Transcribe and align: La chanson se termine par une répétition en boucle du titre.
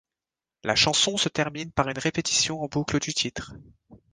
La 0.63 0.73
chanson 0.73 1.15
se 1.15 1.29
termine 1.29 1.71
par 1.71 1.87
une 1.87 1.99
répétition 1.99 2.59
en 2.59 2.65
boucle 2.67 2.97
du 2.99 3.13
titre. 3.13 3.53